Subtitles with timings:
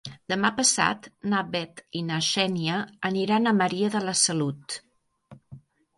[0.31, 2.79] Demà passat na Bet i na Xènia
[3.11, 4.79] aniran a Maria de la Salut.